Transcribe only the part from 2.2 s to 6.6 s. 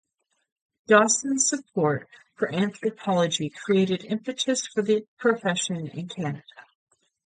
for anthropology created impetus for the profession in Canada.